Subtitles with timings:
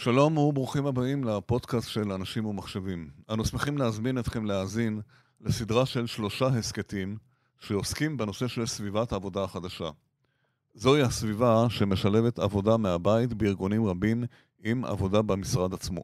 [0.00, 3.10] שלום וברוכים הבאים לפודקאסט של אנשים ומחשבים.
[3.30, 5.00] אנו שמחים להזמין אתכם להאזין
[5.40, 7.16] לסדרה של שלושה הסכתים
[7.60, 9.90] שעוסקים בנושא של סביבת העבודה החדשה.
[10.74, 14.24] זוהי הסביבה שמשלבת עבודה מהבית בארגונים רבים
[14.64, 16.02] עם עבודה במשרד עצמו.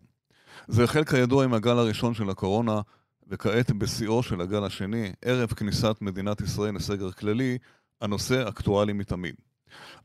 [0.68, 2.80] זה החל כידוע עם הגל הראשון של הקורונה,
[3.28, 7.58] וכעת בשיאו של הגל השני, ערב כניסת מדינת ישראל לסגר כללי,
[8.00, 9.34] הנושא אקטואלי מתמיד.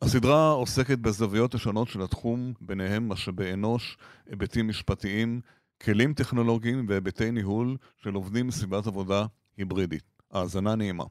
[0.02, 3.98] הסדרה עוסקת בזוויות השונות של התחום, ביניהם משאבי אנוש,
[4.30, 5.42] היבטים משפטיים,
[5.82, 9.26] כלים טכנולוגיים והיבטי ניהול של עובדים בסביבת עבודה
[9.58, 10.04] היברידית.
[10.32, 11.04] האזנה נעימה.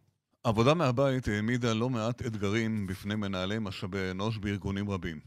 [0.44, 5.20] עבודה מהבית העמידה לא מעט אתגרים בפני מנהלי משאבי אנוש בארגונים רבים.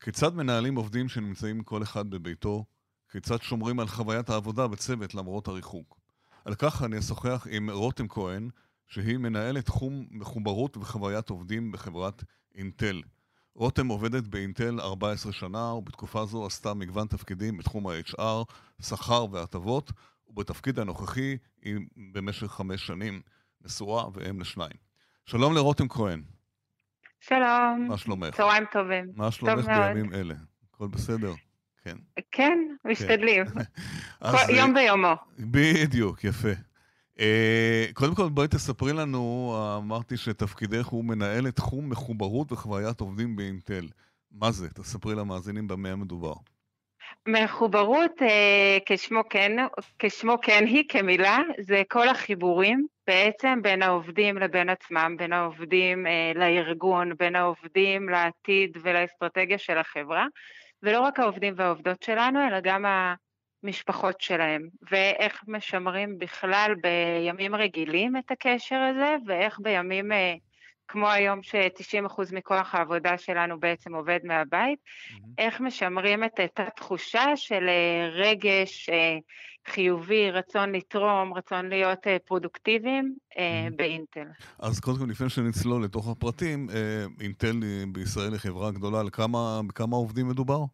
[0.00, 2.64] כיצד מנהלים עובדים שנמצאים כל אחד בביתו?
[3.12, 6.00] כיצד שומרים על חוויית העבודה בצוות למרות הריחוק?
[6.44, 8.50] על כך אני אשוחח עם רותם כהן,
[8.90, 13.02] שהיא מנהלת תחום מחוברות וחוויית עובדים בחברת אינטל.
[13.54, 19.92] רותם עובדת באינטל 14 שנה, ובתקופה זו עשתה מגוון תפקידים בתחום ה-HR, שכר והטבות,
[20.28, 21.76] ובתפקיד הנוכחי היא
[22.12, 23.20] במשך חמש שנים
[23.64, 24.76] נשואה ואם לשניים.
[25.26, 26.22] שלום לרותם כהן.
[27.20, 27.86] שלום.
[27.88, 28.34] מה שלומך?
[28.34, 29.12] צהריים טובים.
[29.16, 30.34] מה שלומך בימים אלה?
[30.74, 31.32] הכל בסדר?
[31.84, 31.96] כן.
[32.32, 33.44] כן, משתדלים.
[34.20, 35.14] אז, יום ביומו.
[35.38, 36.69] בדיוק, יפה.
[37.20, 43.86] אה, קודם כל, בואי תספרי לנו, אמרתי שתפקידך הוא מנהלת תחום מחוברות וחוויית עובדים באינטל.
[44.32, 44.68] מה זה?
[44.68, 46.34] תספרי למאזינים במה מדובר.
[47.28, 49.56] מחוברות, אה, כשמו כן,
[49.98, 56.32] כשמו כן היא כמילה, זה כל החיבורים בעצם בין העובדים לבין עצמם, בין העובדים אה,
[56.34, 60.26] לארגון, בין העובדים לעתיד ולאסטרטגיה של החברה,
[60.82, 62.84] ולא רק העובדים והעובדות שלנו, אלא גם
[63.64, 70.34] המשפחות שלהם, ואיך משמרים בכלל בימים רגילים את הקשר הזה, ואיך בימים אה,
[70.88, 75.14] כמו היום ש-90% מכוח העבודה שלנו בעצם עובד מהבית, mm-hmm.
[75.38, 79.18] איך משמרים את אותה תחושה של אה, רגש אה,
[79.68, 83.76] חיובי, רצון לתרום, רצון להיות פרודוקטיביים mm-hmm.
[83.76, 84.26] באינטל.
[84.58, 86.68] אז קודם כל, לפני שנצלול לתוך הפרטים,
[87.20, 87.60] אינטל
[87.92, 90.64] בישראל היא חברה גדולה, לכמה, בכמה עובדים מדובר?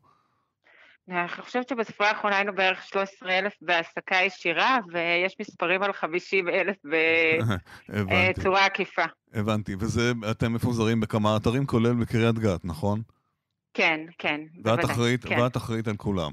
[1.08, 6.76] אני חושבת שבספרה האחרונה היינו בערך 13,000 בהעסקה ישירה, ויש מספרים על 50,000
[7.94, 9.04] בצורה עקיפה.
[9.34, 13.02] הבנתי, וזה, אתם מפוזרים בכמה אתרים, כולל בקריית גת, נכון?
[13.74, 14.40] כן, כן.
[14.64, 15.40] ואת אחראית, כן.
[15.40, 16.32] ואת אחראית על כולם.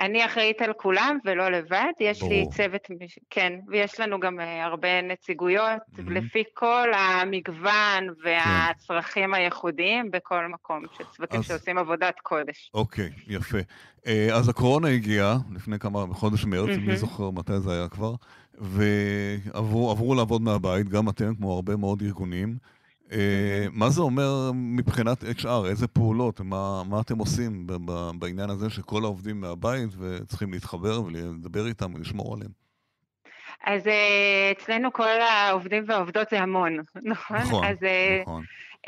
[0.00, 2.32] אני אחראית על כולם ולא לבד, יש ברור.
[2.32, 2.88] לי צוות,
[3.30, 6.10] כן, ויש לנו גם uh, הרבה נציגויות, mm-hmm.
[6.10, 9.34] לפי כל המגוון והצרכים כן.
[9.34, 11.46] הייחודיים בכל מקום, של צוותים אז...
[11.46, 12.70] שעושים עבודת קודש.
[12.74, 13.58] אוקיי, יפה.
[13.98, 16.80] Uh, אז הקורונה הגיעה לפני כמה, בחודש מרץ, mm-hmm.
[16.80, 18.14] מי זוכר מתי זה היה כבר,
[18.58, 22.56] ועברו לעבוד מהבית, גם אתם, כמו הרבה מאוד ארגונים.
[23.12, 25.66] אה, מה זה אומר מבחינת HR?
[25.68, 26.40] איזה פעולות?
[26.40, 27.66] מה, מה אתם עושים
[28.18, 32.50] בעניין הזה שכל העובדים מהבית וצריכים להתחבר ולדבר איתם ולשמור עליהם?
[33.64, 37.36] אז אה, אצלנו כל העובדים והעובדות זה המון, נכון?
[37.36, 38.44] נכון, אז, אה, נכון.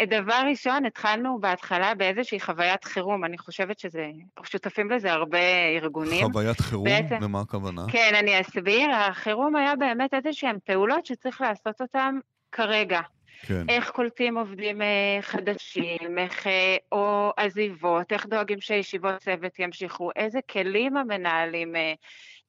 [0.09, 4.11] דבר ראשון, התחלנו בהתחלה באיזושהי חוויית חירום, אני חושבת שזה,
[4.45, 5.39] שותפים לזה הרבה
[5.77, 6.27] ארגונים.
[6.33, 6.85] חוויית חירום?
[6.85, 7.83] בעצם, למה הכוונה?
[7.89, 8.91] כן, אני אסביר.
[8.95, 12.15] החירום היה באמת איזשהן פעולות שצריך לעשות אותן
[12.53, 13.01] כרגע.
[13.47, 13.69] כן.
[13.69, 20.39] איך קולטים עובדים אה, חדשים, איך, אה, או עזיבות, איך דואגים שישיבות צוות ימשיכו, איזה
[20.51, 21.77] כלים המנהלים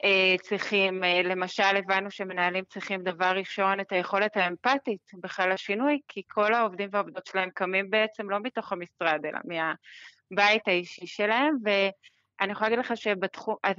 [0.03, 6.53] אה, צריכים, למשל הבנו שמנהלים צריכים דבר ראשון את היכולת האמפתית בכלל השינוי, כי כל
[6.53, 11.69] העובדים והעובדות שלהם קמים בעצם לא מתוך המשרד, אלא מהבית האישי שלהם, ו...
[12.41, 13.75] אני יכולה להגיד לך שבתחום, אז,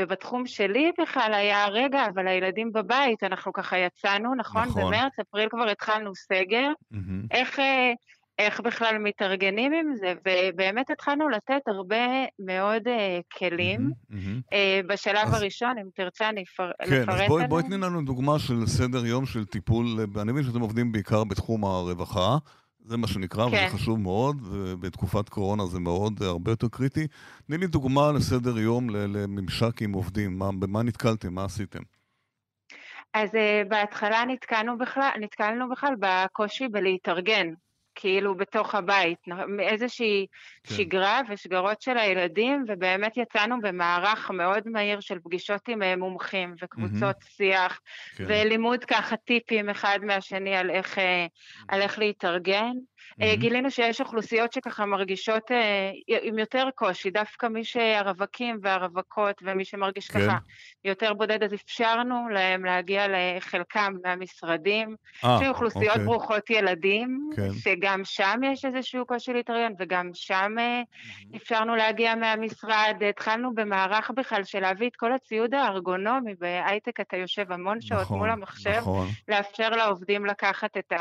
[0.00, 4.68] ובתחום שלי בכלל היה, רגע, אבל הילדים בבית, אנחנו ככה יצאנו, נכון?
[4.68, 4.82] נכון.
[4.82, 6.68] במרץ, אפריל כבר התחלנו סגר.
[6.94, 7.26] Mm-hmm.
[7.30, 7.92] איך, אה,
[8.38, 10.14] איך בכלל מתארגנים עם זה?
[10.26, 12.06] ובאמת התחלנו לתת הרבה
[12.38, 13.90] מאוד uh, כלים.
[13.90, 14.54] Mm-hmm, mm-hmm.
[14.54, 15.34] Uh, בשלב אז...
[15.34, 16.70] הראשון, אם תרצה, אני אפר...
[16.78, 17.18] כן, אפרט עליהם.
[17.18, 19.86] כן, אז בואי, בואי תני לנו דוגמה של סדר יום של טיפול,
[20.22, 22.36] אני מבין שאתם עובדים בעיקר בתחום הרווחה.
[22.84, 23.66] זה מה שנקרא, כן.
[23.66, 27.06] וזה חשוב מאוד, ובתקופת קורונה זה מאוד, הרבה יותר קריטי.
[27.46, 31.82] תני לי דוגמה לסדר יום, לממשק עם עובדים, מה, במה נתקלתם, מה עשיתם?
[33.14, 37.48] אז uh, בהתחלה נתקלנו בכלל, נתקלנו בכלל בקושי בלהתארגן.
[37.94, 40.26] כאילו בתוך הבית, מאיזושהי
[40.64, 40.74] כן.
[40.74, 47.16] שגרה ושגרות של הילדים, ובאמת יצאנו במערך מאוד מהיר של פגישות עם אה, מומחים וקבוצות
[47.16, 47.36] mm-hmm.
[47.36, 47.80] שיח,
[48.16, 48.24] כן.
[48.28, 51.64] ולימוד ככה טיפים אחד מהשני על איך, mm-hmm.
[51.68, 52.72] על איך להתארגן.
[53.10, 53.36] Mm-hmm.
[53.36, 55.90] גילינו שיש אוכלוסיות שככה מרגישות אה,
[56.22, 60.20] עם יותר קושי, דווקא מי שהרווקים והרווקות ומי שמרגיש כן.
[60.20, 60.38] ככה
[60.84, 64.96] יותר בודד, אז אפשרנו להם להגיע לחלקם מהמשרדים.
[65.24, 66.04] אה, יש אוכלוסיות אוקיי.
[66.04, 67.52] ברוכות ילדים, כן.
[67.52, 71.36] שגם שם יש איזשהו קושי להתארגן, וגם שם mm-hmm.
[71.36, 72.96] אפשרנו להגיע מהמשרד.
[73.08, 78.18] התחלנו במערך בכלל של להביא את כל הציוד הארגונומי, בהייטק אתה יושב המון שעות נכון,
[78.18, 79.06] מול המחשב, נכון.
[79.28, 80.92] לאפשר לעובדים לקחת את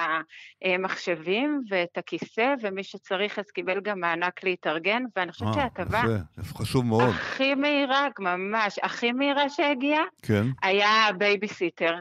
[0.62, 6.02] המחשבים ואת הכיסא, ומי שצריך אז קיבל גם מענק להתארגן, ואני חושבת אה, שההטבה...
[6.40, 7.10] חשוב מאוד.
[7.10, 10.44] הכי מהירה, ממש, הכי מהירה שהגיעה, כן.
[10.64, 11.96] היה בייביסיטר.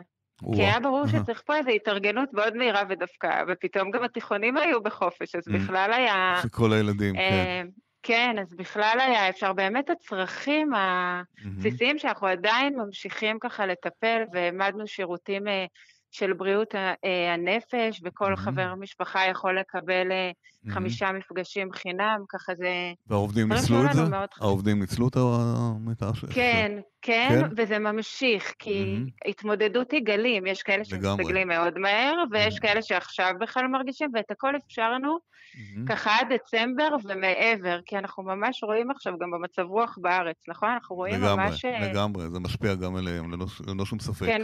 [0.55, 5.35] כי היה ברור שצריך פה איזו התארגנות מאוד מהירה ודווקא, ופתאום גם התיכונים היו בחופש,
[5.35, 5.53] אז mm.
[5.53, 6.35] בכלל היה...
[6.43, 7.21] זה כל הילדים, כן.
[7.21, 7.63] אה,
[8.03, 15.49] כן, אז בכלל היה אפשר באמת הצרכים הבסיסיים שאנחנו עדיין ממשיכים ככה לטפל, והעמדנו שירותים
[15.49, 15.67] אה,
[16.11, 18.37] של בריאות אה, הנפש, וכל mm-hmm.
[18.37, 20.73] חבר משפחה יכול לקבל mm-hmm.
[20.73, 22.93] חמישה מפגשים חינם, ככה זה...
[23.07, 24.03] והעובדים ניצלו את זה?
[24.41, 26.11] העובדים ניצלו את ה...
[26.31, 29.31] כן, כן, כן, וזה ממשיך, כי mm-hmm.
[29.31, 32.61] התמודדות היא גלים, יש כאלה שמסתגלים מאוד מהר, ויש mm-hmm.
[32.61, 35.89] כאלה שעכשיו בכלל מרגישים, ואת הכל אפשרנו mm-hmm.
[35.89, 40.69] ככה עד דצמבר ומעבר, כי אנחנו ממש רואים עכשיו גם במצב רוח בארץ, נכון?
[40.69, 41.65] אנחנו רואים לגמרי, ממש...
[41.65, 44.27] לגמרי, לגמרי, זה משפיע גם עליהם, ללא, ללא שום ספק.
[44.27, 44.43] כן,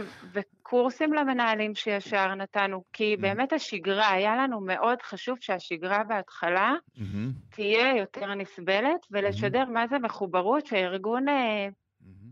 [0.65, 3.21] וקורסים למנהלים שישר נתנו, כי mm-hmm.
[3.21, 7.55] באמת השגרה, היה לנו מאוד חשוב שהשגרה בהתחלה mm-hmm.
[7.55, 9.73] תהיה יותר נסבלת, ולשדר mm-hmm.
[9.73, 11.29] מה זה מחוברות, שהארגון...
[11.29, 11.67] אה,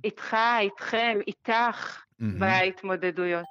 [0.03, 3.45] איתך, איתכם, איתך בהתמודדויות.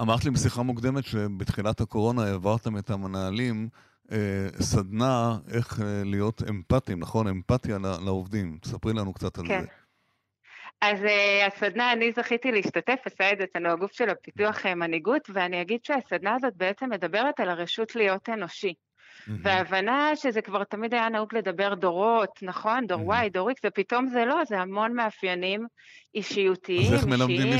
[0.00, 3.68] אמרת לי בשיחה מוקדמת שבתחילת הקורונה העברתם את המנהלים
[4.12, 7.28] אה, סדנה איך אה, להיות אמפתיים, נכון?
[7.28, 8.58] אמפתיה לעובדים.
[8.60, 9.60] תספרי לנו קצת על כן.
[9.60, 9.66] זה.
[10.80, 15.62] אז uh, הסדנה, אני זכיתי להשתתף, עשה את זה אצלנו הגוף של הפיתוח מנהיגות, ואני
[15.62, 18.74] אגיד שהסדנה הזאת בעצם מדברת על הרשות להיות אנושי.
[18.74, 19.30] Mm-hmm.
[19.42, 22.86] וההבנה שזה כבר תמיד היה נהוג לדבר דורות, נכון?
[22.86, 23.26] דור mm-hmm.
[23.26, 25.66] Y, דור X, ופתאום זה לא, זה המון מאפיינים
[26.16, 27.54] אישיותיים, אישיים, מבנים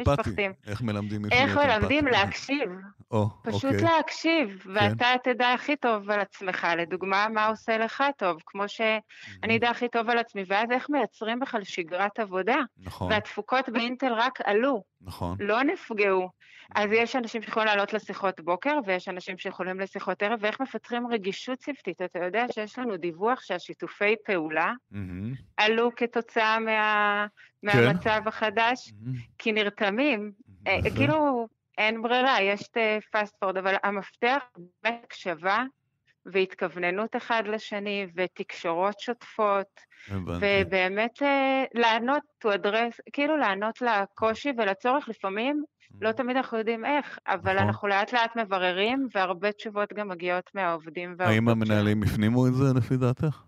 [0.00, 0.52] משפחתיים.
[0.66, 1.42] איך מלמדים מישהו להיות אמפתי?
[1.42, 2.70] איך מלמדים להקשיב.
[3.10, 3.80] או, פשוט אוקיי.
[3.80, 4.70] להקשיב, כן.
[4.74, 6.66] ואתה תדע הכי טוב על עצמך.
[6.78, 11.40] לדוגמה, מה עושה לך טוב, כמו שאני אדע הכי טוב על עצמי, ואז איך מייצרים
[11.40, 12.56] בכלל שגרת עבודה.
[12.78, 13.12] נכון.
[13.12, 14.82] והתפוקות באינטל רק עלו.
[15.00, 15.36] נכון.
[15.40, 16.28] לא נפגעו.
[16.74, 21.58] אז יש אנשים שיכולים לעלות לשיחות בוקר, ויש אנשים שיכולים לשיחות ערב, ואיך מפתחים רגישות
[21.58, 22.02] צוותית.
[22.02, 24.96] אתה יודע שיש לנו דיווח שהשיתופי פעולה mm-hmm.
[25.56, 27.26] עלו כתוצאה מה,
[27.62, 28.28] מהמצב כן.
[28.28, 29.18] החדש, mm-hmm.
[29.38, 30.32] כי נרתמים.
[30.48, 30.94] Mm-hmm.
[30.96, 31.48] כאילו,
[31.78, 32.76] אין ברירה, יש את
[33.12, 34.42] פאסט פורד, אבל המפתח
[34.82, 35.64] באמת הקשבה
[36.26, 39.80] והתכווננות אחד לשני, ותקשורות שוטפות,
[40.10, 45.64] ובאמת אה, לענות, to address, כאילו לענות לקושי ולצורך לפעמים
[46.00, 47.66] לא תמיד אנחנו יודעים איך, אבל נכון.
[47.66, 51.28] אנחנו לאט לאט מבררים, והרבה תשובות גם מגיעות מהעובדים והעובדות.
[51.28, 53.42] האם המנהלים הפנימו את זה לפי דעתך?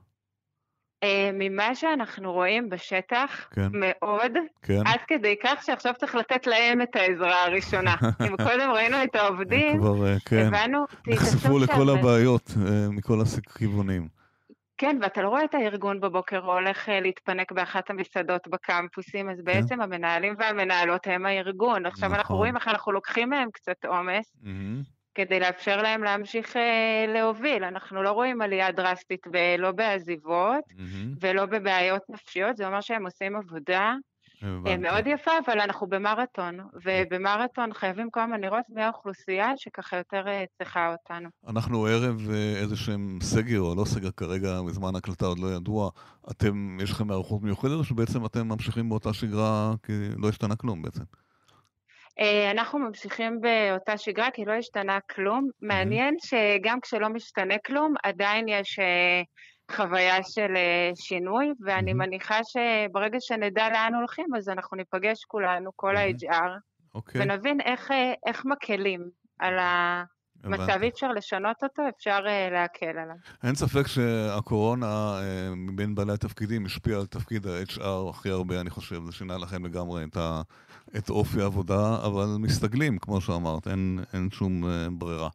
[1.02, 3.68] אה, ממה שאנחנו רואים בשטח, כן.
[3.72, 4.32] מאוד,
[4.62, 4.80] כן.
[4.86, 7.94] עד כדי כך שעכשיו צריך לתת להם את העזרה הראשונה.
[8.28, 10.46] אם קודם ראינו את העובדים, כבר, אה, כן.
[10.46, 14.08] הבנו, נחשפו לכל הבעיות אה, מכל הכיוונים.
[14.78, 19.44] כן, ואתה לא רואה את הארגון בבוקר הולך להתפנק באחת המסעדות בקמפוסים, אז כן.
[19.44, 21.86] בעצם המנהלים והמנהלות הם הארגון.
[21.86, 22.18] עכשיו נכון.
[22.18, 24.93] אנחנו רואים איך אנחנו לוקחים מהם קצת עומס, mm-hmm.
[25.14, 27.64] כדי לאפשר להם להמשיך אה, להוביל.
[27.64, 29.26] אנחנו לא רואים עלייה דרסטית,
[29.58, 31.16] לא בעזיבות mm-hmm.
[31.20, 33.94] ולא בבעיות נפשיות, זה אומר שהם עושים עבודה
[34.44, 34.76] הבנתי.
[34.76, 40.44] מאוד יפה, אבל אנחנו במרתון, ובמרתון חייבים כל הזמן לראות מי האוכלוסייה שככה יותר אה,
[40.58, 41.28] צריכה אותנו.
[41.48, 45.90] אנחנו ערב אה, איזה שהם סגר או לא סגר כרגע, בזמן הקלטה עוד לא ידוע.
[46.30, 50.82] אתם, יש לכם הערכות מיוחדת או שבעצם אתם ממשיכים באותה שגרה כי לא השתנה כלום
[50.82, 51.02] בעצם?
[52.20, 55.48] אה, אנחנו ממשיכים באותה שגרה כי לא השתנה כלום.
[55.62, 58.78] מעניין שגם כשלא משתנה כלום, עדיין יש
[59.70, 61.94] חוויה של אה, שינוי, ואני mm-hmm.
[61.94, 66.34] מניחה שברגע שנדע לאן הולכים, אז אנחנו ניפגש כולנו, כל mm-hmm.
[66.34, 66.94] ה-HR, okay.
[66.94, 67.22] אוקיי.
[67.22, 69.54] ונבין איך, אה, איך מקלים על
[70.44, 73.16] המצב, אי אפשר לשנות אותו, אפשר uh, להקל עליו.
[73.42, 79.04] אין ספק שהקורונה uh, מבין בעלי התפקידים השפיעה על תפקיד ה-HR הכי הרבה, אני חושב,
[79.04, 80.42] זה שינה לכם לגמרי את, ה,
[80.96, 85.28] את אופי העבודה, אבל מסתגלים, כמו שאמרת, אין, אין שום uh, ברירה.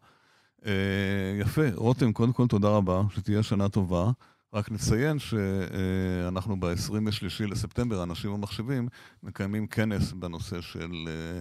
[0.66, 4.12] אה, יפה, רותם, קודם כל תודה רבה, שתהיה שנה טובה.
[4.54, 8.88] רק נציין שאנחנו ב-23 לספטמבר, אנשים ומחשבים,
[9.24, 11.40] מקיימים כנס בנושא של אה,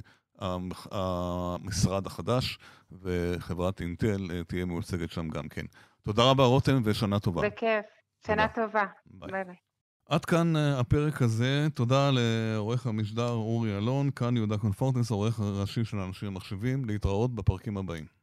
[0.91, 2.59] המשרד החדש,
[3.03, 5.67] וחברת אינטל אה, תהיה מיוצגת שם גם כן.
[6.03, 7.43] תודה רבה, רותם, ושנה טובה.
[7.43, 7.85] בכיף.
[8.27, 8.85] שנה טובה.
[9.07, 9.55] ביי ביי.
[10.09, 11.67] עד כאן הפרק הזה.
[11.75, 16.85] תודה לעורך המשדר אורי אלון, כאן יהודה קונפורטס, העורך הראשי של אנשים ומחשבים.
[16.85, 18.18] להתראות בפרקים הבאים.